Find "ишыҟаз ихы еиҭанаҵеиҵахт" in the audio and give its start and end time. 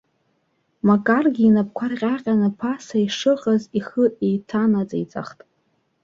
3.05-5.39